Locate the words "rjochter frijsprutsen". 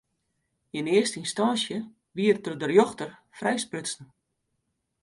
2.67-4.07